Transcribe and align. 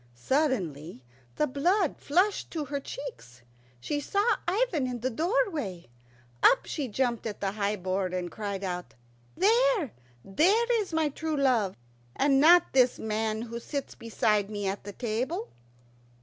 Suddenly 0.15 1.03
the 1.35 1.45
blood 1.45 1.95
flushed 1.99 2.47
into 2.55 2.65
her 2.65 2.79
cheeks. 2.79 3.43
She 3.79 3.99
saw 3.99 4.37
Ivan 4.47 4.87
in 4.87 5.01
the 5.01 5.11
doorway. 5.11 5.89
Up 6.41 6.65
she 6.65 6.87
jumped 6.87 7.27
at 7.27 7.39
the 7.39 7.51
high 7.51 7.75
board, 7.75 8.11
and 8.11 8.31
cried 8.31 8.63
out, 8.63 8.95
"There, 9.37 9.91
there 10.25 10.81
is 10.81 10.91
my 10.91 11.09
true 11.09 11.37
love, 11.37 11.75
and 12.15 12.39
not 12.39 12.73
this 12.73 12.97
man 12.97 13.43
who 13.43 13.59
sits 13.59 13.93
beside 13.93 14.49
me 14.49 14.65
at 14.65 14.85
the 14.85 14.93
table." 14.93 15.49